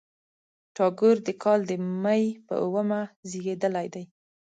[0.75, 1.71] ټاګور د کال د
[2.03, 4.03] مۍ په اوومه زېږېدلی دی.